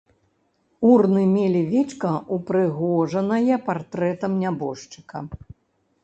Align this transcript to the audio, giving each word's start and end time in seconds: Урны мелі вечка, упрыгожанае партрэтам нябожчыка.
Урны 0.91 1.23
мелі 1.33 1.59
вечка, 1.73 2.13
упрыгожанае 2.37 3.55
партрэтам 3.67 4.31
нябожчыка. 4.45 5.19